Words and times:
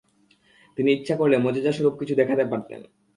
তিনি 0.77 0.89
ইচ্ছা 0.93 1.15
করলে 1.15 1.35
মোজেযাস্বরূপ 1.37 1.93
কিছু 1.99 2.13
দেখাতে 2.15 2.43
পারতেন। 2.45 2.81